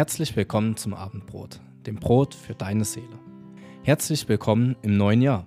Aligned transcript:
Herzlich 0.00 0.34
willkommen 0.34 0.78
zum 0.78 0.94
Abendbrot, 0.94 1.60
dem 1.84 1.96
Brot 1.96 2.34
für 2.34 2.54
deine 2.54 2.86
Seele. 2.86 3.18
Herzlich 3.82 4.26
willkommen 4.30 4.74
im 4.80 4.96
neuen 4.96 5.20
Jahr. 5.20 5.46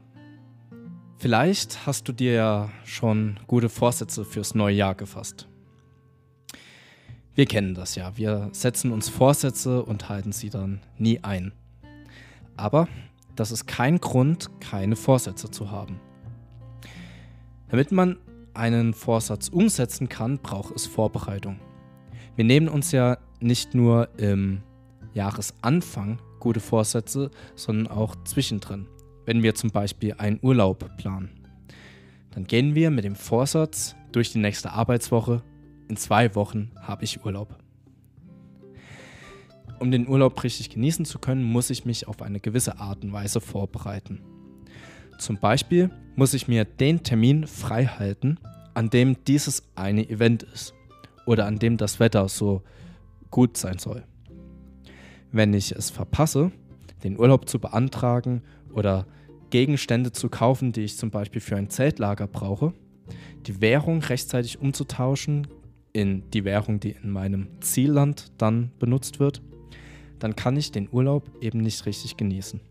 Vielleicht 1.18 1.87
hast 1.87 2.07
du 2.07 2.13
dir 2.13 2.33
ja 2.33 2.69
schon 2.83 3.39
gute 3.47 3.68
Vorsätze 3.68 4.23
fürs 4.23 4.54
neue 4.54 4.75
Jahr 4.75 4.93
gefasst. 4.93 5.47
Wir 7.33 7.47
kennen 7.47 7.73
das 7.73 7.95
ja, 7.95 8.15
wir 8.15 8.50
setzen 8.51 8.91
uns 8.91 9.09
Vorsätze 9.09 9.83
und 9.83 10.07
halten 10.07 10.31
sie 10.31 10.51
dann 10.51 10.81
nie 10.99 11.20
ein. 11.23 11.51
Aber 12.55 12.88
das 13.35 13.49
ist 13.49 13.65
kein 13.65 13.99
Grund, 13.99 14.51
keine 14.59 14.95
Vorsätze 14.95 15.49
zu 15.49 15.71
haben. 15.71 16.00
Damit 17.70 17.92
man 17.92 18.20
einen 18.54 18.93
Vorsatz 18.93 19.50
umsetzen 19.50 20.09
kann, 20.09 20.37
braucht 20.37 20.75
es 20.75 20.86
Vorbereitung. 20.86 21.59
Wir 22.36 22.45
nehmen 22.45 22.67
uns 22.67 22.92
ja 22.92 23.17
nicht 23.43 23.75
nur 23.75 24.10
im 24.18 24.61
Jahresanfang 25.14 26.20
gute 26.39 26.60
Vorsätze, 26.60 27.32
sondern 27.56 27.88
auch 27.88 28.15
zwischendrin. 28.25 28.88
Wenn 29.25 29.43
wir 29.43 29.56
zum 29.56 29.71
Beispiel 29.71 30.15
einen 30.18 30.39
Urlaub 30.42 30.97
planen, 30.97 31.29
dann 32.31 32.45
gehen 32.45 32.75
wir 32.75 32.89
mit 32.89 33.06
dem 33.06 33.16
Vorsatz 33.16 33.95
durch 34.11 34.31
die 34.31 34.39
nächste 34.39 34.72
Arbeitswoche. 34.72 35.42
In 35.88 35.98
zwei 35.98 36.36
Wochen 36.36 36.72
habe 36.81 37.03
ich 37.03 37.23
Urlaub. 37.23 37.58
Um 39.80 39.92
den 39.92 40.08
Urlaub 40.08 40.42
richtig 40.44 40.70
genießen 40.70 41.06
zu 41.06 41.20
können, 41.20 41.44
muss 41.44 41.70
ich 41.70 41.86
mich 41.86 42.08
auf 42.08 42.22
eine 42.22 42.39
gewisse 42.39 42.80
Art 42.80 43.03
und 43.03 43.14
Weise 43.14 43.42
vorbereiten. 43.42 44.22
Zum 45.20 45.38
Beispiel 45.38 45.89
muss 46.16 46.34
ich 46.34 46.48
mir 46.48 46.66
den 46.66 47.03
Termin 47.03 47.48
frei 47.48 47.86
halten, 47.86 48.38
an 48.73 48.89
dem 48.89 49.23
dieses 49.26 49.64
eine 49.76 50.10
Event 50.10 50.44
ist 50.44 50.73
oder 51.26 51.45
an 51.45 51.60
dem 51.60 51.78
das 51.78 52.00
Wetter 52.00 52.28
so 52.28 52.64
gut 53.34 53.58
sein 53.58 53.80
soll. 53.80 54.03
Wenn 55.31 55.56
ich 55.56 55.72
es 55.72 55.89
verpasse, 55.89 56.52
den 57.03 57.20
Urlaub 57.20 57.50
zu 57.50 57.58
beantragen 57.58 58.44
oder 58.72 59.08
Gegenstände 59.50 60.12
zu 60.12 60.30
kaufen, 60.30 60.72
die 60.72 60.81
ich 60.81 60.98
zum 60.98 61.09
Beispiel 61.09 61.42
für 61.42 61.56
ein 61.56 61.72
Zeltlager 61.72 62.28
brauche, 62.28 62.73
die 63.48 63.59
Währung 63.59 64.04
rechtzeitig 64.04 64.61
umzutauschen 64.61 65.48
in 65.94 66.30
die 66.30 66.45
Währung, 66.45 66.80
die 66.80 66.92
in 66.92 67.09
meinem 67.09 67.48
Zielland 67.59 68.31
dann 68.38 68.72
benutzt 68.78 69.20
wird, 69.20 69.42
dann 70.20 70.36
kann 70.36 70.56
ich 70.56 70.72
den 70.72 70.88
Urlaub 70.92 71.31
eben 71.42 71.59
nicht 71.59 71.88
richtig 71.88 72.17
genießen. 72.17 72.61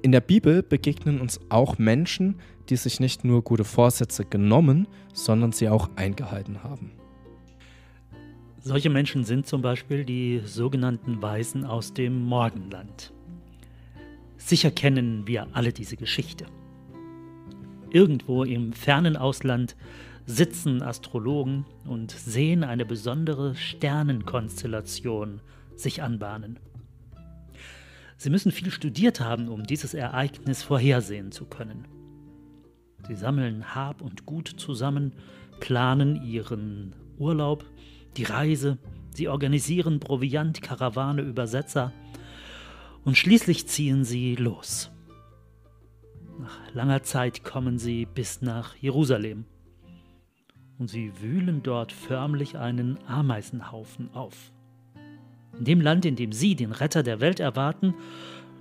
In 0.00 0.12
der 0.12 0.22
Bibel 0.22 0.62
begegnen 0.62 1.20
uns 1.20 1.40
auch 1.50 1.76
Menschen, 1.76 2.36
die 2.70 2.76
sich 2.76 3.00
nicht 3.00 3.22
nur 3.22 3.44
gute 3.44 3.64
Vorsätze 3.64 4.24
genommen, 4.24 4.88
sondern 5.12 5.52
sie 5.52 5.68
auch 5.68 5.90
eingehalten 5.96 6.62
haben. 6.62 6.92
Solche 8.66 8.90
Menschen 8.90 9.22
sind 9.22 9.46
zum 9.46 9.62
Beispiel 9.62 10.04
die 10.04 10.40
sogenannten 10.44 11.22
Weisen 11.22 11.64
aus 11.64 11.94
dem 11.94 12.24
Morgenland. 12.24 13.12
Sicher 14.38 14.72
kennen 14.72 15.24
wir 15.28 15.46
alle 15.52 15.72
diese 15.72 15.96
Geschichte. 15.96 16.46
Irgendwo 17.90 18.42
im 18.42 18.72
fernen 18.72 19.16
Ausland 19.16 19.76
sitzen 20.24 20.82
Astrologen 20.82 21.64
und 21.84 22.10
sehen 22.10 22.64
eine 22.64 22.84
besondere 22.84 23.54
Sternenkonstellation 23.54 25.42
sich 25.76 26.02
anbahnen. 26.02 26.58
Sie 28.16 28.30
müssen 28.30 28.50
viel 28.50 28.72
studiert 28.72 29.20
haben, 29.20 29.46
um 29.46 29.62
dieses 29.62 29.94
Ereignis 29.94 30.64
vorhersehen 30.64 31.30
zu 31.30 31.44
können. 31.44 31.86
Sie 33.06 33.14
sammeln 33.14 33.76
Hab 33.76 34.02
und 34.02 34.26
Gut 34.26 34.48
zusammen, 34.56 35.12
planen 35.60 36.20
ihren 36.24 36.96
Urlaub 37.16 37.64
die 38.16 38.24
Reise, 38.24 38.78
sie 39.14 39.28
organisieren 39.28 40.00
Proviant, 40.00 40.62
Karawane, 40.62 41.22
Übersetzer 41.22 41.92
und 43.04 43.16
schließlich 43.16 43.66
ziehen 43.66 44.04
sie 44.04 44.34
los. 44.34 44.90
Nach 46.38 46.74
langer 46.74 47.02
Zeit 47.02 47.44
kommen 47.44 47.78
sie 47.78 48.06
bis 48.06 48.42
nach 48.42 48.74
Jerusalem 48.76 49.44
und 50.78 50.90
sie 50.90 51.12
wühlen 51.20 51.62
dort 51.62 51.92
förmlich 51.92 52.58
einen 52.58 52.98
Ameisenhaufen 53.06 54.12
auf. 54.12 54.52
In 55.58 55.64
dem 55.64 55.80
Land, 55.80 56.04
in 56.04 56.16
dem 56.16 56.32
sie 56.32 56.54
den 56.54 56.72
Retter 56.72 57.02
der 57.02 57.20
Welt 57.20 57.40
erwarten, 57.40 57.94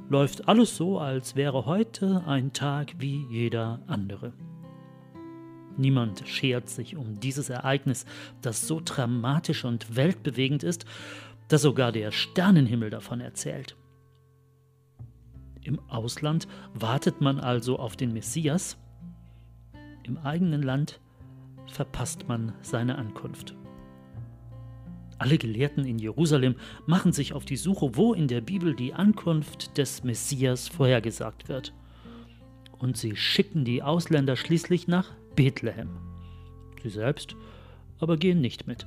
läuft 0.10 0.48
alles 0.48 0.78
so, 0.78 1.00
als 1.00 1.36
wäre 1.36 1.66
heute 1.66 2.24
ein 2.26 2.54
Tag 2.54 2.94
wie 3.00 3.26
jeder 3.30 3.82
andere. 3.88 4.32
Niemand 5.78 6.28
schert 6.28 6.70
sich 6.70 6.96
um 6.96 7.20
dieses 7.20 7.50
Ereignis, 7.50 8.06
das 8.42 8.68
so 8.68 8.82
dramatisch 8.84 9.66
und 9.66 9.96
weltbewegend 9.96 10.64
ist, 10.64 10.86
dass 11.48 11.62
sogar 11.62 11.92
der 11.92 12.12
Sternenhimmel 12.12 12.90
davon 12.90 13.20
erzählt. 13.20 13.76
Im 15.62 15.80
Ausland 15.90 16.48
wartet 16.74 17.22
man 17.22 17.40
also 17.40 17.80
auf 17.80 17.96
den 17.96 18.14
Messias, 18.14 18.78
im 20.04 20.18
eigenen 20.20 20.62
Land 20.62 21.00
verpasst 21.66 22.28
man 22.28 22.54
seine 22.62 22.96
Ankunft. 22.98 23.56
Alle 25.18 25.38
Gelehrten 25.38 25.86
in 25.86 25.98
Jerusalem 25.98 26.56
machen 26.86 27.12
sich 27.12 27.34
auf 27.34 27.46
die 27.46 27.56
Suche, 27.56 27.96
wo 27.96 28.14
in 28.14 28.28
der 28.28 28.42
Bibel 28.42 28.76
die 28.76 28.94
Ankunft 28.94 29.78
des 29.78 30.04
Messias 30.04 30.68
vorhergesagt 30.68 31.48
wird. 31.48 31.74
Und 32.78 32.98
sie 32.98 33.16
schicken 33.16 33.64
die 33.64 33.82
Ausländer 33.82 34.36
schließlich 34.36 34.88
nach 34.88 35.12
Bethlehem. 35.36 35.90
Sie 36.84 36.90
selbst 36.90 37.36
aber 38.00 38.18
gehen 38.18 38.42
nicht 38.42 38.68
mit. 38.68 38.86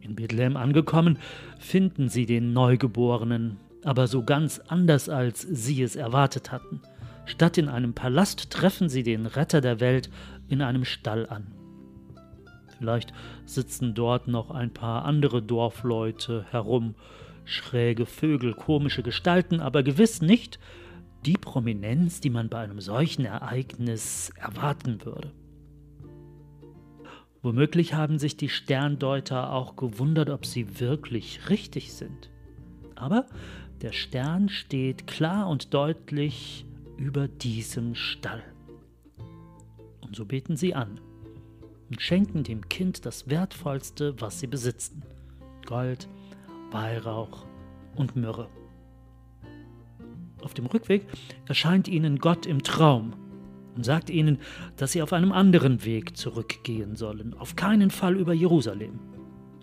In 0.00 0.14
Bethlehem 0.14 0.56
angekommen, 0.56 1.18
finden 1.58 2.08
sie 2.08 2.26
den 2.26 2.52
Neugeborenen, 2.52 3.58
aber 3.84 4.06
so 4.06 4.24
ganz 4.24 4.60
anders, 4.68 5.08
als 5.08 5.42
sie 5.42 5.82
es 5.82 5.96
erwartet 5.96 6.50
hatten. 6.50 6.80
Statt 7.26 7.58
in 7.58 7.68
einem 7.68 7.92
Palast 7.92 8.50
treffen 8.50 8.88
sie 8.88 9.02
den 9.02 9.26
Retter 9.26 9.60
der 9.60 9.80
Welt 9.80 10.10
in 10.48 10.62
einem 10.62 10.84
Stall 10.84 11.26
an. 11.28 11.52
Vielleicht 12.78 13.12
sitzen 13.44 13.94
dort 13.94 14.28
noch 14.28 14.50
ein 14.50 14.72
paar 14.72 15.04
andere 15.04 15.42
Dorfleute 15.42 16.46
herum, 16.50 16.94
schräge 17.44 18.06
Vögel, 18.06 18.54
komische 18.54 19.02
Gestalten, 19.02 19.60
aber 19.60 19.82
gewiss 19.82 20.22
nicht 20.22 20.58
die 21.24 21.34
Prominenz, 21.34 22.20
die 22.20 22.30
man 22.30 22.48
bei 22.48 22.58
einem 22.58 22.80
solchen 22.80 23.24
Ereignis 23.24 24.30
erwarten 24.36 25.04
würde. 25.04 25.32
Womöglich 27.42 27.94
haben 27.94 28.18
sich 28.18 28.36
die 28.36 28.48
Sterndeuter 28.48 29.52
auch 29.52 29.76
gewundert, 29.76 30.30
ob 30.30 30.44
sie 30.44 30.80
wirklich 30.80 31.48
richtig 31.48 31.92
sind. 31.92 32.30
Aber 32.94 33.26
der 33.80 33.92
Stern 33.92 34.48
steht 34.48 35.06
klar 35.06 35.48
und 35.48 35.72
deutlich 35.72 36.66
über 36.96 37.28
diesem 37.28 37.94
Stall. 37.94 38.42
Und 40.00 40.16
so 40.16 40.24
beten 40.24 40.56
sie 40.56 40.74
an 40.74 41.00
und 41.90 42.02
schenken 42.02 42.42
dem 42.42 42.68
Kind 42.68 43.06
das 43.06 43.28
Wertvollste, 43.28 44.20
was 44.20 44.40
sie 44.40 44.48
besitzen: 44.48 45.02
Gold, 45.64 46.08
Weihrauch 46.72 47.46
und 47.94 48.16
Myrrhe. 48.16 48.48
Auf 50.42 50.54
dem 50.54 50.66
Rückweg 50.66 51.06
erscheint 51.46 51.88
ihnen 51.88 52.18
Gott 52.18 52.46
im 52.46 52.62
Traum 52.62 53.14
und 53.74 53.84
sagt 53.84 54.10
ihnen, 54.10 54.38
dass 54.76 54.92
sie 54.92 55.02
auf 55.02 55.12
einem 55.12 55.32
anderen 55.32 55.84
Weg 55.84 56.16
zurückgehen 56.16 56.96
sollen, 56.96 57.34
auf 57.34 57.56
keinen 57.56 57.90
Fall 57.90 58.16
über 58.16 58.32
Jerusalem. 58.32 58.98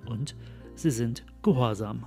Und 0.05 0.35
sie 0.75 0.91
sind 0.91 1.25
gehorsam. 1.41 2.05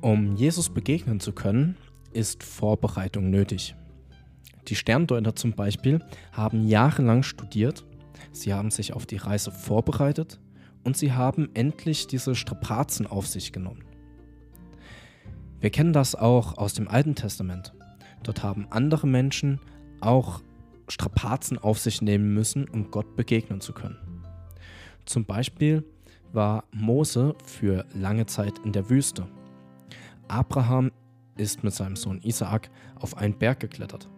Um 0.00 0.36
Jesus 0.36 0.70
begegnen 0.70 1.18
zu 1.18 1.32
können, 1.32 1.76
ist 2.12 2.44
Vorbereitung 2.44 3.30
nötig. 3.30 3.74
Die 4.68 4.76
Sterndeuter 4.76 5.34
zum 5.34 5.52
Beispiel 5.52 6.00
haben 6.32 6.66
jahrelang 6.66 7.22
studiert, 7.22 7.84
sie 8.32 8.52
haben 8.52 8.70
sich 8.70 8.92
auf 8.92 9.06
die 9.06 9.16
Reise 9.16 9.50
vorbereitet 9.50 10.38
und 10.84 10.96
sie 10.96 11.12
haben 11.12 11.48
endlich 11.54 12.06
diese 12.06 12.34
Strapazen 12.34 13.06
auf 13.06 13.26
sich 13.26 13.52
genommen. 13.52 13.87
Wir 15.60 15.70
kennen 15.70 15.92
das 15.92 16.14
auch 16.14 16.56
aus 16.56 16.74
dem 16.74 16.88
Alten 16.88 17.14
Testament. 17.14 17.72
Dort 18.22 18.42
haben 18.42 18.66
andere 18.70 19.06
Menschen 19.06 19.60
auch 20.00 20.40
Strapazen 20.88 21.58
auf 21.58 21.78
sich 21.78 22.00
nehmen 22.00 22.32
müssen, 22.32 22.68
um 22.68 22.90
Gott 22.90 23.16
begegnen 23.16 23.60
zu 23.60 23.72
können. 23.72 23.96
Zum 25.04 25.24
Beispiel 25.24 25.84
war 26.32 26.64
Mose 26.72 27.34
für 27.44 27.86
lange 27.94 28.26
Zeit 28.26 28.58
in 28.64 28.72
der 28.72 28.88
Wüste. 28.88 29.26
Abraham 30.28 30.92
ist 31.36 31.64
mit 31.64 31.74
seinem 31.74 31.96
Sohn 31.96 32.20
Isaak 32.22 32.70
auf 32.96 33.16
einen 33.16 33.38
Berg 33.38 33.60
geklettert. 33.60 34.08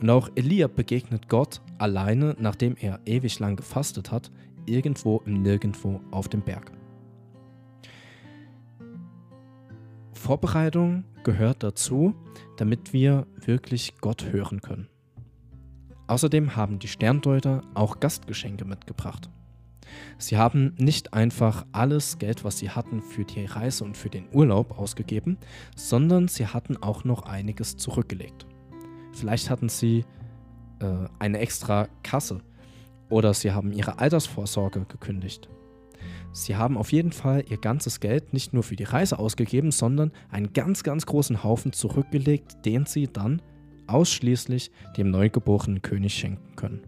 Und 0.00 0.10
auch 0.10 0.28
Elia 0.34 0.66
begegnet 0.66 1.28
Gott 1.28 1.60
alleine, 1.78 2.34
nachdem 2.38 2.76
er 2.76 3.00
ewig 3.04 3.38
lang 3.38 3.56
gefastet 3.56 4.10
hat, 4.10 4.30
irgendwo 4.66 5.22
im 5.26 5.42
Nirgendwo 5.42 6.00
auf 6.10 6.28
dem 6.28 6.40
Berg. 6.40 6.72
Vorbereitung 10.24 11.04
gehört 11.22 11.62
dazu, 11.62 12.14
damit 12.56 12.94
wir 12.94 13.26
wirklich 13.44 13.92
Gott 14.00 14.24
hören 14.32 14.62
können. 14.62 14.88
Außerdem 16.06 16.56
haben 16.56 16.78
die 16.78 16.88
Sterndeuter 16.88 17.60
auch 17.74 18.00
Gastgeschenke 18.00 18.64
mitgebracht. 18.64 19.28
Sie 20.16 20.38
haben 20.38 20.74
nicht 20.78 21.12
einfach 21.12 21.66
alles 21.72 22.16
Geld, 22.16 22.42
was 22.42 22.56
sie 22.56 22.70
hatten, 22.70 23.02
für 23.02 23.26
die 23.26 23.44
Reise 23.44 23.84
und 23.84 23.98
für 23.98 24.08
den 24.08 24.24
Urlaub 24.32 24.78
ausgegeben, 24.78 25.36
sondern 25.76 26.28
sie 26.28 26.46
hatten 26.46 26.78
auch 26.78 27.04
noch 27.04 27.24
einiges 27.24 27.76
zurückgelegt. 27.76 28.46
Vielleicht 29.12 29.50
hatten 29.50 29.68
sie 29.68 30.06
äh, 30.78 31.06
eine 31.18 31.40
extra 31.40 31.88
Kasse 32.02 32.40
oder 33.10 33.34
sie 33.34 33.52
haben 33.52 33.72
ihre 33.72 33.98
Altersvorsorge 33.98 34.86
gekündigt. 34.86 35.50
Sie 36.34 36.56
haben 36.56 36.76
auf 36.76 36.90
jeden 36.90 37.12
Fall 37.12 37.44
ihr 37.48 37.58
ganzes 37.58 38.00
Geld 38.00 38.32
nicht 38.32 38.52
nur 38.52 38.64
für 38.64 38.74
die 38.74 38.82
Reise 38.82 39.20
ausgegeben, 39.20 39.70
sondern 39.70 40.10
einen 40.30 40.52
ganz, 40.52 40.82
ganz 40.82 41.06
großen 41.06 41.44
Haufen 41.44 41.72
zurückgelegt, 41.72 42.56
den 42.64 42.86
sie 42.86 43.06
dann 43.06 43.40
ausschließlich 43.86 44.72
dem 44.96 45.12
neugeborenen 45.12 45.80
König 45.80 46.12
schenken 46.14 46.56
können. 46.56 46.80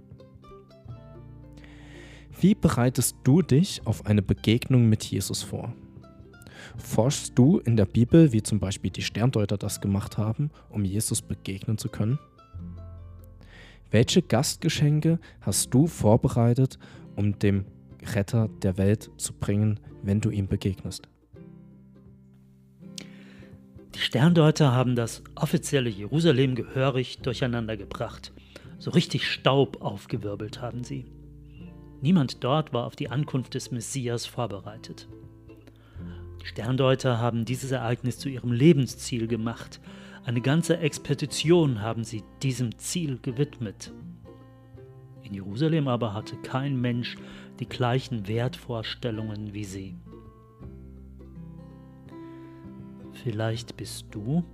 Wie 2.40 2.56
bereitest 2.56 3.18
du 3.22 3.40
dich 3.40 3.82
auf 3.84 4.04
eine 4.04 4.20
Begegnung 4.20 4.88
mit 4.88 5.04
Jesus 5.04 5.44
vor? 5.44 5.72
Forschst 6.76 7.38
du 7.38 7.58
in 7.60 7.76
der 7.76 7.86
Bibel, 7.86 8.32
wie 8.32 8.42
zum 8.42 8.58
Beispiel 8.58 8.90
die 8.90 9.02
Sterndeuter 9.02 9.56
das 9.56 9.80
gemacht 9.80 10.18
haben, 10.18 10.50
um 10.70 10.84
Jesus 10.84 11.22
begegnen 11.22 11.78
zu 11.78 11.88
können? 11.88 12.18
Welche 13.92 14.22
Gastgeschenke 14.22 15.20
hast 15.40 15.72
du 15.72 15.86
vorbereitet, 15.86 16.80
um 17.14 17.38
dem 17.38 17.64
Retter 18.14 18.48
der 18.62 18.78
Welt 18.78 19.10
zu 19.16 19.32
bringen, 19.32 19.80
wenn 20.02 20.20
du 20.20 20.30
ihm 20.30 20.48
begegnest? 20.48 21.08
Die 23.94 24.00
Sterndeuter 24.00 24.72
haben 24.72 24.94
das 24.94 25.22
offizielle 25.34 25.88
Jerusalem 25.88 26.54
gehörig 26.54 27.18
durcheinander 27.18 27.76
gebracht. 27.76 28.32
So 28.78 28.90
richtig 28.90 29.26
Staub 29.26 29.80
aufgewirbelt 29.80 30.60
haben 30.60 30.84
sie. 30.84 31.06
Niemand 32.02 32.44
dort 32.44 32.74
war 32.74 32.84
auf 32.84 32.94
die 32.94 33.08
Ankunft 33.08 33.54
des 33.54 33.70
Messias 33.70 34.26
vorbereitet. 34.26 35.08
Die 36.42 36.46
Sterndeuter 36.46 37.18
haben 37.18 37.44
dieses 37.44 37.70
Ereignis 37.70 38.18
zu 38.18 38.28
ihrem 38.28 38.52
Lebensziel 38.52 39.26
gemacht. 39.26 39.80
Eine 40.24 40.42
ganze 40.42 40.78
Expedition 40.78 41.80
haben 41.80 42.04
sie 42.04 42.22
diesem 42.42 42.76
Ziel 42.78 43.18
gewidmet. 43.22 43.92
In 45.22 45.34
Jerusalem 45.34 45.88
aber 45.88 46.14
hatte 46.14 46.36
kein 46.36 46.80
Mensch 46.80 47.16
die 47.60 47.68
gleichen 47.68 48.28
Wertvorstellungen 48.28 49.54
wie 49.54 49.64
sie. 49.64 49.96
Vielleicht 53.12 53.76
bist 53.76 54.06
du 54.10 54.44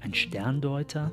ein 0.00 0.14
Sterndeuter, 0.14 1.12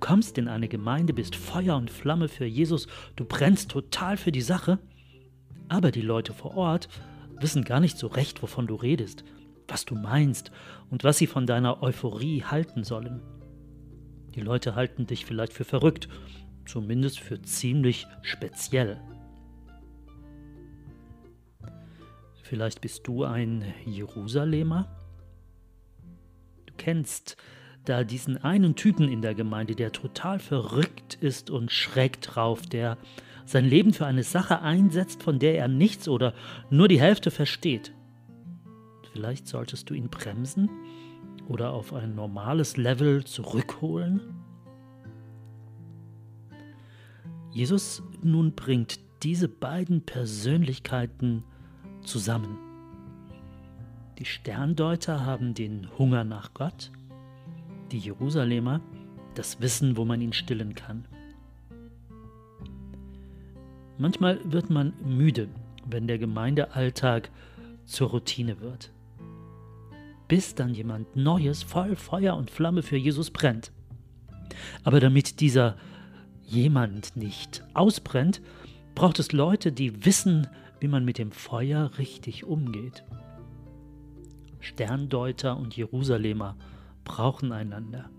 kommst 0.00 0.38
in 0.38 0.48
eine 0.48 0.66
Gemeinde, 0.66 1.12
bist 1.12 1.36
Feuer 1.36 1.76
und 1.76 1.90
Flamme 1.90 2.28
für 2.28 2.46
Jesus, 2.46 2.88
du 3.16 3.24
brennst 3.24 3.70
total 3.70 4.16
für 4.16 4.32
die 4.32 4.40
Sache, 4.40 4.78
aber 5.68 5.92
die 5.92 6.00
Leute 6.00 6.32
vor 6.32 6.56
Ort 6.56 6.88
wissen 7.38 7.64
gar 7.64 7.80
nicht 7.80 7.96
so 7.96 8.08
recht, 8.08 8.42
wovon 8.42 8.66
du 8.66 8.74
redest, 8.74 9.24
was 9.68 9.84
du 9.84 9.94
meinst 9.94 10.50
und 10.90 11.04
was 11.04 11.18
sie 11.18 11.26
von 11.26 11.46
deiner 11.46 11.82
Euphorie 11.82 12.42
halten 12.42 12.82
sollen. 12.82 13.22
Die 14.34 14.40
Leute 14.40 14.74
halten 14.74 15.06
dich 15.06 15.26
vielleicht 15.26 15.52
für 15.52 15.64
verrückt, 15.64 16.08
zumindest 16.66 17.20
für 17.20 17.40
ziemlich 17.42 18.06
speziell. 18.22 19.00
Vielleicht 22.50 22.80
bist 22.80 23.06
du 23.06 23.22
ein 23.22 23.62
Jerusalemer? 23.86 24.88
Du 26.66 26.74
kennst 26.78 27.36
da 27.84 28.02
diesen 28.02 28.38
einen 28.38 28.74
Typen 28.74 29.08
in 29.08 29.22
der 29.22 29.36
Gemeinde, 29.36 29.76
der 29.76 29.92
total 29.92 30.40
verrückt 30.40 31.16
ist 31.20 31.48
und 31.48 31.70
schräg 31.70 32.20
drauf, 32.22 32.62
der 32.62 32.98
sein 33.44 33.66
Leben 33.66 33.92
für 33.92 34.04
eine 34.04 34.24
Sache 34.24 34.62
einsetzt, 34.62 35.22
von 35.22 35.38
der 35.38 35.58
er 35.58 35.68
nichts 35.68 36.08
oder 36.08 36.34
nur 36.70 36.88
die 36.88 37.00
Hälfte 37.00 37.30
versteht. 37.30 37.92
Vielleicht 39.12 39.46
solltest 39.46 39.88
du 39.88 39.94
ihn 39.94 40.08
bremsen 40.08 40.68
oder 41.46 41.70
auf 41.72 41.92
ein 41.92 42.16
normales 42.16 42.76
Level 42.76 43.22
zurückholen. 43.22 44.22
Jesus 47.52 48.02
nun 48.24 48.56
bringt 48.56 48.98
diese 49.22 49.46
beiden 49.46 50.02
Persönlichkeiten 50.02 51.44
zusammen. 51.44 51.59
Die 54.18 54.24
Sterndeuter 54.24 55.24
haben 55.24 55.54
den 55.54 55.88
Hunger 55.98 56.24
nach 56.24 56.54
Gott 56.54 56.90
die 57.90 57.98
Jerusalemer, 57.98 58.80
das 59.34 59.60
Wissen, 59.60 59.96
wo 59.96 60.04
man 60.04 60.20
ihn 60.20 60.32
stillen 60.32 60.74
kann. 60.74 61.04
Manchmal 63.98 64.40
wird 64.50 64.70
man 64.70 64.94
müde, 65.04 65.48
wenn 65.86 66.06
der 66.06 66.18
Gemeindealltag 66.18 67.30
zur 67.84 68.10
Routine 68.10 68.60
wird. 68.60 68.90
Bis 70.28 70.54
dann 70.54 70.74
jemand 70.74 71.16
Neues 71.16 71.62
voll 71.62 71.96
Feuer 71.96 72.36
und 72.36 72.50
Flamme 72.50 72.82
für 72.82 72.96
Jesus 72.96 73.30
brennt. 73.30 73.72
Aber 74.84 75.00
damit 75.00 75.40
dieser 75.40 75.76
jemand 76.46 77.16
nicht 77.16 77.64
ausbrennt, 77.74 78.40
braucht 78.94 79.18
es 79.18 79.32
Leute, 79.32 79.72
die 79.72 80.04
wissen, 80.04 80.46
wie 80.80 80.88
man 80.88 81.04
mit 81.04 81.18
dem 81.18 81.30
Feuer 81.30 81.92
richtig 81.98 82.44
umgeht. 82.44 83.04
Sterndeuter 84.58 85.56
und 85.56 85.76
Jerusalemer 85.76 86.56
brauchen 87.04 87.52
einander. 87.52 88.10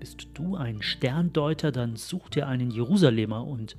Bist 0.00 0.28
du 0.34 0.56
ein 0.56 0.82
Sterndeuter, 0.82 1.72
dann 1.72 1.96
such 1.96 2.28
dir 2.28 2.46
einen 2.46 2.70
Jerusalemer 2.70 3.46
und 3.46 3.76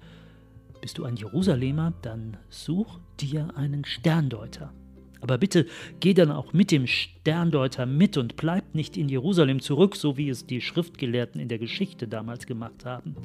bist 0.81 0.97
du 0.97 1.03
ein 1.03 1.15
Jerusalemer, 1.15 1.93
dann 2.01 2.37
such 2.49 2.99
dir 3.19 3.55
einen 3.55 3.85
Sterndeuter. 3.85 4.73
Aber 5.21 5.37
bitte 5.37 5.65
geh 5.99 6.13
dann 6.13 6.31
auch 6.31 6.53
mit 6.53 6.71
dem 6.71 6.85
Sterndeuter 6.85 7.85
mit 7.85 8.17
und 8.17 8.35
bleib 8.35 8.75
nicht 8.75 8.95
in 8.97 9.09
Jerusalem 9.09 9.59
zurück, 9.59 9.95
so 9.95 10.17
wie 10.17 10.29
es 10.29 10.45
die 10.45 10.61
Schriftgelehrten 10.61 11.41
in 11.41 11.47
der 11.47 11.57
Geschichte 11.57 12.07
damals 12.07 12.45
gemacht 12.45 12.85
haben. 12.85 13.15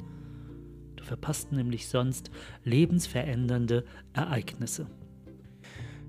Verpasst 1.01 1.51
nämlich 1.51 1.87
sonst 1.87 2.31
lebensverändernde 2.63 3.83
Ereignisse. 4.13 4.87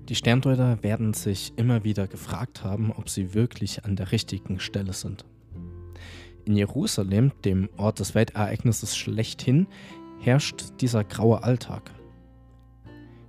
Die 0.09 0.15
Sterndeuter 0.15 0.83
werden 0.83 1.13
sich 1.13 1.53
immer 1.55 1.83
wieder 1.83 2.07
gefragt 2.07 2.63
haben, 2.63 2.91
ob 2.91 3.09
sie 3.09 3.33
wirklich 3.33 3.85
an 3.85 3.95
der 3.95 4.11
richtigen 4.11 4.59
Stelle 4.59 4.93
sind. 4.93 5.25
In 6.45 6.57
Jerusalem, 6.57 7.31
dem 7.45 7.69
Ort 7.77 7.99
des 7.99 8.13
Weltereignisses 8.13 8.97
schlechthin, 8.97 9.67
herrscht 10.19 10.81
dieser 10.81 11.05
graue 11.05 11.43
Alltag. 11.43 11.91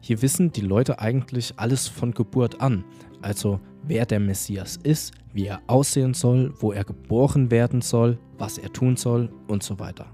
Hier 0.00 0.20
wissen 0.20 0.50
die 0.50 0.62
Leute 0.62 0.98
eigentlich 0.98 1.54
alles 1.56 1.86
von 1.86 2.12
Geburt 2.12 2.60
an, 2.60 2.84
also 3.22 3.60
wer 3.84 4.04
der 4.04 4.20
Messias 4.20 4.76
ist, 4.82 5.14
wie 5.32 5.46
er 5.46 5.62
aussehen 5.68 6.12
soll, 6.12 6.52
wo 6.58 6.72
er 6.72 6.84
geboren 6.84 7.50
werden 7.50 7.80
soll, 7.80 8.18
was 8.36 8.58
er 8.58 8.72
tun 8.72 8.96
soll 8.96 9.32
und 9.46 9.62
so 9.62 9.78
weiter. 9.78 10.12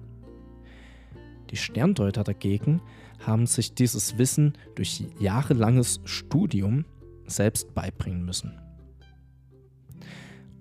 Die 1.50 1.56
Sterndeuter 1.56 2.24
dagegen 2.24 2.80
haben 3.26 3.46
sich 3.46 3.74
dieses 3.74 4.18
Wissen 4.18 4.54
durch 4.74 5.04
jahrelanges 5.18 6.00
Studium 6.04 6.84
selbst 7.26 7.74
beibringen 7.74 8.24
müssen. 8.24 8.58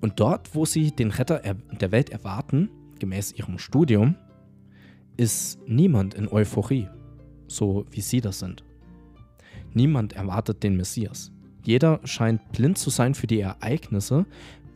Und 0.01 0.19
dort, 0.19 0.55
wo 0.55 0.65
sie 0.65 0.91
den 0.91 1.12
Retter 1.12 1.41
der 1.41 1.91
Welt 1.91 2.10
erwarten, 2.10 2.69
gemäß 3.00 3.34
ihrem 3.34 3.58
Studium, 3.60 4.15
ist 5.17 5.60
niemand 5.67 6.13
in 6.13 6.27
Euphorie, 6.29 6.88
so 7.48 7.86
wie 7.91 8.01
sie 8.01 8.22
das 8.22 8.39
sind. 8.39 8.63
Niemand 9.74 10.13
erwartet 10.13 10.63
den 10.63 10.77
Messias. 10.77 11.31
Jeder 11.63 12.00
scheint 12.05 12.51
blind 12.53 12.77
zu 12.77 12.89
sein 12.89 13.13
für 13.13 13.27
die 13.27 13.41
Ereignisse 13.41 14.25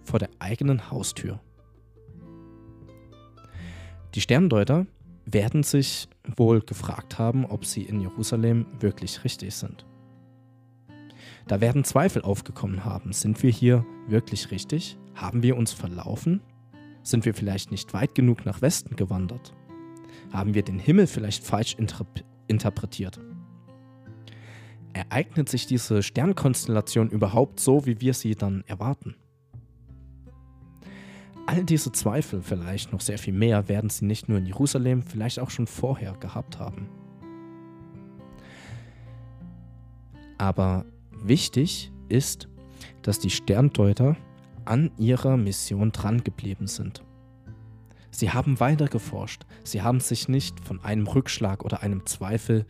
vor 0.04 0.20
der 0.20 0.30
eigenen 0.40 0.92
Haustür. 0.92 1.40
Die 4.16 4.22
Sterndeuter 4.22 4.86
werden 5.26 5.64
sich 5.64 6.08
wohl 6.36 6.62
gefragt 6.62 7.18
haben, 7.20 7.46
ob 7.46 7.66
sie 7.66 7.84
in 7.84 8.02
Jerusalem 8.02 8.66
wirklich 8.80 9.24
richtig 9.24 9.56
sind. 9.56 9.86
Da 11.48 11.62
werden 11.62 11.84
Zweifel 11.84 12.22
aufgekommen 12.22 12.86
haben. 12.86 13.14
Sind 13.14 13.44
wir 13.44 13.52
hier 13.52 13.86
wirklich 14.08 14.52
richtig? 14.52 14.98
Haben 15.16 15.44
wir 15.44 15.58
uns 15.58 15.74
verlaufen? 15.74 16.42
Sind 17.04 17.26
wir 17.26 17.34
vielleicht 17.34 17.72
nicht 17.72 17.94
weit 17.94 18.16
genug 18.16 18.46
nach 18.46 18.62
Westen 18.62 18.96
gewandert? 18.96 19.54
Haben 20.32 20.54
wir 20.54 20.64
den 20.64 20.80
Himmel 20.80 21.08
vielleicht 21.08 21.44
falsch 21.44 21.76
interpretiert? 22.48 23.20
Ereignet 24.94 25.50
sich 25.50 25.66
diese 25.66 26.04
Sternkonstellation 26.04 27.10
überhaupt 27.10 27.60
so, 27.60 27.86
wie 27.86 28.00
wir 28.00 28.14
sie 28.14 28.36
dann 28.36 28.64
erwarten? 28.68 29.16
All 31.54 31.64
diese 31.64 31.92
Zweifel, 31.92 32.42
vielleicht 32.42 32.92
noch 32.94 33.00
sehr 33.00 33.20
viel 33.20 33.36
mehr, 33.36 33.70
werden 33.70 33.92
sie 33.92 34.06
nicht 34.06 34.28
nur 34.28 34.40
in 34.40 34.48
Jerusalem, 34.48 35.04
vielleicht 35.04 35.40
auch 35.40 35.52
schon 35.52 35.68
vorher 35.68 36.14
gehabt 36.14 36.58
haben. 36.58 36.90
Aber 40.40 40.84
wichtig 41.12 41.92
ist, 42.10 42.48
dass 43.04 43.20
die 43.20 43.30
Sterndeuter 43.30 44.18
an 44.66 44.90
ihrer 44.98 45.38
Mission 45.38 45.92
drangeblieben 45.92 46.66
sind. 46.66 47.04
Sie 48.10 48.32
haben 48.32 48.60
weiter 48.60 48.88
geforscht, 48.88 49.44
sie 49.64 49.84
haben 49.84 50.00
sich 50.00 50.28
nicht 50.28 50.60
von 50.60 50.84
einem 50.84 51.06
Rückschlag 51.06 51.64
oder 51.64 51.84
einem 51.84 52.04
Zweifel 52.08 52.66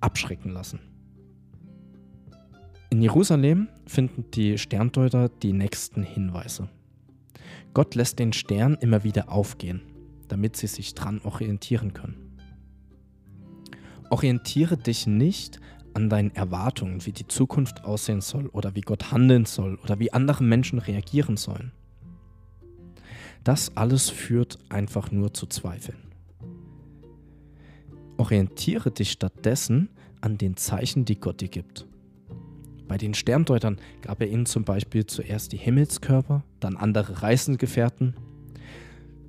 abschrecken 0.00 0.52
lassen. 0.52 0.78
In 2.90 3.02
Jerusalem 3.02 3.66
finden 3.86 4.30
die 4.30 4.56
Sterndeuter 4.56 5.28
die 5.28 5.52
nächsten 5.52 6.04
Hinweise. 6.04 6.68
Gott 7.72 7.94
lässt 7.94 8.18
den 8.18 8.32
Stern 8.32 8.76
immer 8.80 9.04
wieder 9.04 9.30
aufgehen, 9.30 9.82
damit 10.28 10.56
sie 10.56 10.66
sich 10.66 10.94
dran 10.94 11.20
orientieren 11.22 11.92
können. 11.92 12.38
Orientiere 14.10 14.76
dich 14.76 15.06
nicht 15.06 15.60
an 15.94 16.08
deinen 16.08 16.34
Erwartungen, 16.34 17.04
wie 17.06 17.12
die 17.12 17.28
Zukunft 17.28 17.84
aussehen 17.84 18.20
soll 18.20 18.46
oder 18.48 18.74
wie 18.74 18.80
Gott 18.80 19.12
handeln 19.12 19.44
soll 19.44 19.76
oder 19.84 19.98
wie 19.98 20.12
andere 20.12 20.42
Menschen 20.42 20.78
reagieren 20.78 21.36
sollen. 21.36 21.72
Das 23.44 23.76
alles 23.76 24.10
führt 24.10 24.58
einfach 24.68 25.10
nur 25.10 25.32
zu 25.32 25.46
Zweifeln. 25.46 25.98
Orientiere 28.16 28.90
dich 28.90 29.12
stattdessen 29.12 29.88
an 30.20 30.36
den 30.36 30.56
Zeichen, 30.56 31.04
die 31.04 31.18
Gott 31.18 31.40
dir 31.40 31.48
gibt. 31.48 31.86
Bei 32.90 32.98
den 32.98 33.14
Sterndeutern 33.14 33.76
gab 34.02 34.20
er 34.20 34.26
ihnen 34.26 34.46
zum 34.46 34.64
Beispiel 34.64 35.06
zuerst 35.06 35.52
die 35.52 35.56
Himmelskörper, 35.56 36.42
dann 36.58 36.76
andere 36.76 37.22
Reisengefährten. 37.22 38.16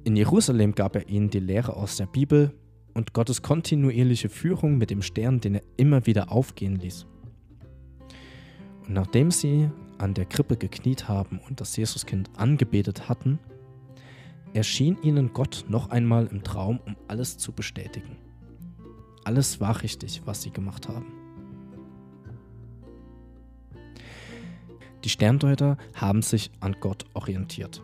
In 0.03 0.15
Jerusalem 0.15 0.73
gab 0.73 0.95
er 0.95 1.07
ihnen 1.07 1.29
die 1.29 1.39
Lehre 1.39 1.75
aus 1.75 1.95
der 1.95 2.07
Bibel 2.07 2.55
und 2.95 3.13
Gottes 3.13 3.43
kontinuierliche 3.43 4.29
Führung 4.29 4.79
mit 4.79 4.89
dem 4.89 5.03
Stern, 5.03 5.41
den 5.41 5.53
er 5.53 5.61
immer 5.77 6.07
wieder 6.07 6.31
aufgehen 6.31 6.77
ließ. 6.77 7.05
Und 8.87 8.93
nachdem 8.95 9.29
sie 9.29 9.69
an 9.99 10.15
der 10.15 10.25
Krippe 10.25 10.57
gekniet 10.57 11.07
haben 11.07 11.39
und 11.47 11.61
das 11.61 11.77
Jesuskind 11.77 12.31
angebetet 12.37 13.09
hatten, 13.09 13.37
erschien 14.55 14.97
ihnen 15.03 15.33
Gott 15.33 15.65
noch 15.69 15.91
einmal 15.91 16.25
im 16.25 16.43
Traum, 16.43 16.79
um 16.83 16.95
alles 17.07 17.37
zu 17.37 17.51
bestätigen. 17.51 18.17
Alles 19.23 19.59
war 19.59 19.83
richtig, 19.83 20.23
was 20.25 20.41
sie 20.41 20.49
gemacht 20.49 20.89
haben. 20.89 21.20
Die 25.03 25.09
Sterndeuter 25.09 25.77
haben 25.95 26.21
sich 26.21 26.51
an 26.59 26.75
Gott 26.79 27.05
orientiert. 27.13 27.81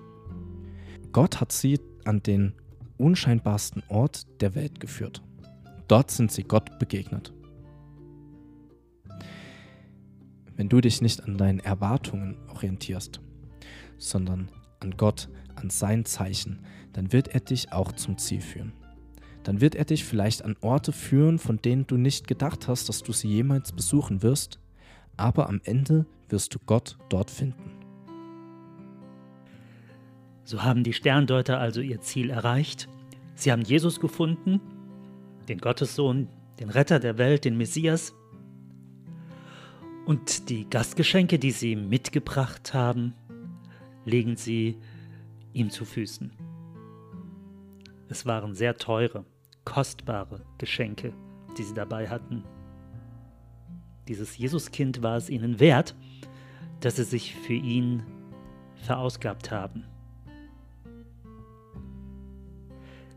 Gott 1.12 1.42
hat 1.42 1.52
sie 1.52 1.80
an 2.06 2.22
den 2.22 2.54
unscheinbarsten 2.98 3.84
Ort 3.90 4.28
der 4.42 4.56
Welt 4.56 4.80
geführt. 4.80 5.22
Dort 5.88 6.12
sind 6.12 6.32
sie 6.32 6.44
Gott 6.44 6.80
begegnet. 6.80 7.34
Wenn 10.56 10.70
du 10.70 10.82
dich 10.82 11.02
nicht 11.02 11.24
an 11.24 11.38
deinen 11.38 11.60
Erwartungen 11.60 12.38
orientierst, 12.50 13.22
sondern 13.98 14.50
an 14.80 14.98
Gott, 14.98 15.30
an 15.56 15.70
sein 15.70 16.06
Zeichen, 16.06 16.66
dann 16.94 17.14
wird 17.14 17.30
er 17.30 17.40
dich 17.40 17.72
auch 17.72 17.92
zum 17.92 18.18
Ziel 18.18 18.42
führen 18.42 18.74
dann 19.48 19.62
wird 19.62 19.76
er 19.76 19.86
dich 19.86 20.04
vielleicht 20.04 20.44
an 20.44 20.58
Orte 20.60 20.92
führen, 20.92 21.40
von 21.40 21.62
denen 21.62 21.88
du 21.88 21.96
nicht 21.96 22.28
gedacht 22.28 22.68
hast, 22.68 22.90
dass 22.90 23.02
du 23.02 23.14
sie 23.14 23.30
jemals 23.30 23.72
besuchen 23.72 24.22
wirst, 24.22 24.60
aber 25.18 25.50
am 25.50 25.62
Ende 25.64 26.06
wirst 26.30 26.56
du 26.56 26.60
Gott 26.66 26.98
dort 27.10 27.32
finden. 27.32 27.72
So 30.44 30.64
haben 30.64 30.84
die 30.84 30.94
Sterndeuter 30.94 31.60
also 31.60 31.82
ihr 31.82 32.00
Ziel 32.00 32.30
erreicht. 32.30 32.88
Sie 33.36 33.52
haben 33.52 33.64
Jesus 33.64 34.00
gefunden, 34.00 34.62
den 35.50 35.58
Gottessohn, 35.58 36.30
den 36.60 36.70
Retter 36.70 37.00
der 37.00 37.18
Welt, 37.18 37.44
den 37.46 37.58
Messias. 37.58 38.14
Und 40.06 40.50
die 40.50 40.70
Gastgeschenke, 40.70 41.38
die 41.38 41.52
sie 41.52 41.76
mitgebracht 41.76 42.74
haben, 42.74 43.14
legen 44.06 44.38
sie 44.38 44.78
ihm 45.52 45.70
zu 45.70 45.84
Füßen. 45.84 46.32
Es 48.08 48.26
waren 48.26 48.56
sehr 48.56 48.78
teure 48.78 49.26
kostbare 49.66 50.46
Geschenke, 50.58 51.12
die 51.58 51.64
sie 51.64 51.74
dabei 51.74 52.08
hatten. 52.08 52.46
Dieses 54.08 54.38
Jesuskind 54.38 55.04
war 55.04 55.18
es 55.18 55.30
ihnen 55.30 55.60
wert, 55.60 55.96
dass 56.80 56.96
sie 56.96 57.04
sich 57.04 57.36
für 57.36 57.54
ihn 57.54 58.04
verausgabt 58.76 59.52
haben. 59.52 59.86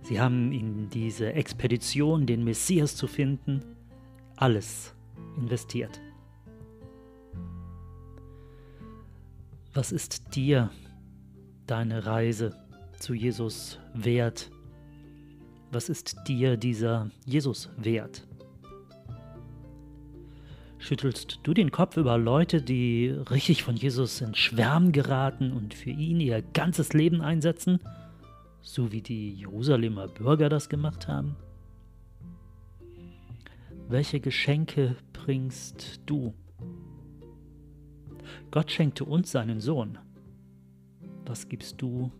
Sie 0.02 0.20
haben 0.20 0.50
in 0.50 0.90
diese 0.90 1.32
Expedition, 1.34 2.26
den 2.26 2.42
Messias 2.42 2.96
zu 2.96 3.06
finden, 3.06 3.62
alles 4.36 4.94
investiert. 5.36 6.00
Was 9.72 9.92
ist 9.92 10.34
dir 10.34 10.70
deine 11.66 12.06
Reise 12.06 12.56
zu 12.98 13.14
Jesus 13.14 13.78
wert? 13.94 14.50
Was 15.70 15.88
ist 15.88 16.26
dir 16.26 16.56
dieser 16.56 17.08
Jesus 17.24 17.70
wert? 17.76 18.26
Schüttelst 20.90 21.38
du 21.44 21.54
den 21.54 21.70
Kopf 21.70 21.96
über 21.96 22.18
Leute, 22.18 22.60
die 22.60 23.10
richtig 23.30 23.62
von 23.62 23.76
Jesus 23.76 24.20
in 24.22 24.34
Schwärmen 24.34 24.90
geraten 24.90 25.52
und 25.52 25.72
für 25.72 25.90
ihn 25.90 26.18
ihr 26.18 26.42
ganzes 26.42 26.94
Leben 26.94 27.20
einsetzen, 27.20 27.78
so 28.60 28.90
wie 28.90 29.00
die 29.00 29.34
Jerusalemer 29.34 30.08
Bürger 30.08 30.48
das 30.48 30.68
gemacht 30.68 31.06
haben? 31.06 31.36
Welche 33.88 34.18
Geschenke 34.18 34.96
bringst 35.12 36.00
du? 36.06 36.34
Gott 38.50 38.72
schenkte 38.72 39.04
uns 39.04 39.30
seinen 39.30 39.60
Sohn. 39.60 39.96
Was 41.24 41.48
gibst 41.48 41.80
du 41.80 42.10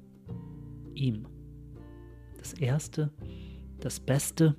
ihm? 0.95 1.27
Das 2.39 2.53
Erste, 2.53 3.11
das 3.81 3.99
Beste 3.99 4.55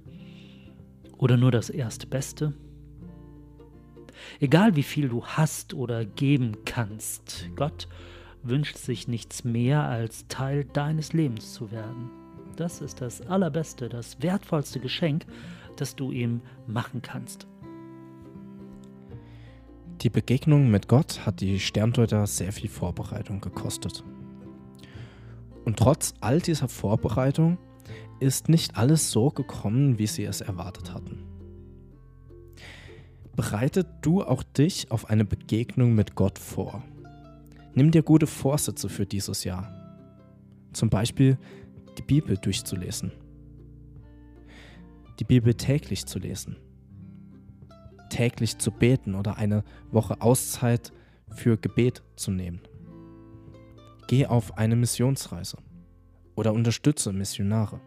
oder 1.18 1.38
nur 1.38 1.51
das 1.51 1.70
Erstbeste? 1.70 2.53
Egal 4.40 4.75
wie 4.75 4.84
viel 4.84 5.10
du 5.10 5.25
hast 5.25 5.74
oder 5.74 6.06
geben 6.06 6.58
kannst, 6.66 7.50
Gott 7.56 7.88
wünscht 8.44 8.78
sich 8.78 9.08
nichts 9.08 9.44
mehr 9.44 9.84
als 9.84 10.28
Teil 10.28 10.66
deines 10.66 11.13
Lebens 11.13 11.54
zu 11.54 11.72
werden. 11.72 12.10
Das 12.56 12.82
ist 12.82 13.01
das 13.01 13.22
allerbeste, 13.22 13.90
das 13.90 14.22
wertvollste 14.22 14.80
Geschenk, 14.80 15.25
das 15.78 15.96
du 15.96 16.12
ihm 16.12 16.42
machen 16.68 17.01
kannst. 17.01 17.48
Die 20.01 20.10
Begegnung 20.10 20.72
mit 20.72 20.88
Gott 20.88 21.25
hat 21.25 21.42
die 21.42 21.60
Sterndeuter 21.60 22.25
sehr 22.25 22.51
viel 22.51 22.70
Vorbereitung 22.70 23.40
gekostet. 23.40 24.04
Und 25.63 25.78
trotz 25.78 26.16
all 26.22 26.40
dieser 26.40 26.68
Vorbereitung 26.68 27.60
ist 28.20 28.50
nicht 28.50 28.78
alles 28.78 29.12
so 29.12 29.30
gekommen, 29.30 30.00
wie 30.00 30.08
sie 30.08 30.24
es 30.24 30.42
erwartet 30.42 30.94
hatten. 30.94 31.30
Bereitet 33.35 33.88
du 34.01 34.23
auch 34.23 34.43
dich 34.43 34.91
auf 34.91 35.09
eine 35.09 35.25
Begegnung 35.25 35.95
mit 35.95 36.15
Gott 36.15 36.38
vor. 36.38 36.83
Nimm 37.73 37.91
dir 37.91 38.03
gute 38.03 38.27
Vorsätze 38.27 38.89
für 38.89 39.05
dieses 39.05 39.43
Jahr. 39.43 39.71
Zum 40.73 40.89
Beispiel 40.89 41.38
die 41.97 42.01
Bibel 42.01 42.38
durchzulesen. 42.38 43.11
Die 45.19 45.23
Bibel 45.23 45.53
täglich 45.53 46.05
zu 46.05 46.19
lesen. 46.19 46.57
Täglich 48.09 48.57
zu 48.57 48.71
beten 48.71 49.15
oder 49.15 49.38
eine 49.38 49.63
Woche 49.91 50.21
Auszeit 50.21 50.91
für 51.29 51.57
Gebet 51.57 52.03
zu 52.15 52.31
nehmen. 52.31 52.59
Geh 54.07 54.25
auf 54.25 54.57
eine 54.57 54.75
Missionsreise 54.75 55.57
oder 56.35 56.53
unterstütze 56.53 57.13
Missionare. 57.13 57.79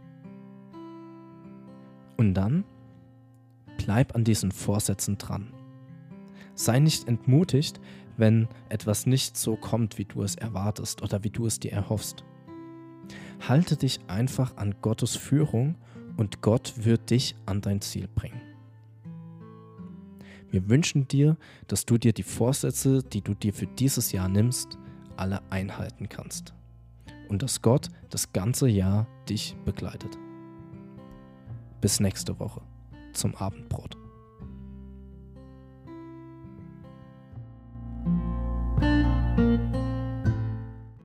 Und 2.17 2.35
dann 2.35 2.65
bleib 3.85 4.15
an 4.15 4.25
diesen 4.25 4.51
Vorsätzen 4.51 5.19
dran. 5.19 5.53
Sei 6.55 6.79
nicht 6.79 7.07
entmutigt, 7.07 7.81
wenn 8.17 8.49
etwas 8.71 9.05
nicht 9.05 9.37
so 9.37 9.57
kommt, 9.57 9.99
wie 9.99 10.07
du 10.07 10.23
es 10.23 10.37
erwartest 10.37 11.03
oder 11.03 11.23
wie 11.23 11.31
du 11.31 11.47
es 11.47 11.61
dir 11.61 11.73
erhoffst. 11.73 12.25
Halte 13.47 13.77
dich 13.77 14.01
einfach 14.07 14.57
an 14.57 14.77
Gottes 14.81 15.17
Führung 15.17 15.75
und 16.17 16.41
Gott 16.41 16.73
wird 16.79 17.11
dich 17.11 17.37
an 17.45 17.61
dein 17.61 17.83
Ziel 17.83 18.09
bringen. 18.09 18.41
Wir 20.51 20.71
wünschen 20.71 21.07
dir, 21.07 21.37
dass 21.67 21.85
du 21.85 21.99
dir 21.99 22.15
die 22.15 22.23
Vorsätze, 22.23 23.03
die 23.03 23.21
du 23.21 23.35
dir 23.35 23.53
für 23.53 23.67
dieses 23.67 24.13
Jahr 24.13 24.29
nimmst, 24.29 24.79
alle 25.17 25.43
einhalten 25.51 26.09
kannst. 26.09 26.55
Und 27.29 27.43
dass 27.43 27.61
Gott 27.61 27.89
das 28.09 28.33
ganze 28.33 28.69
Jahr 28.69 29.07
dich 29.29 29.57
begleitet. 29.67 30.17
Bis 31.81 32.01
nächste 32.01 32.39
Woche 32.39 32.63
zum 33.15 33.35
Abendbrot. 33.35 34.04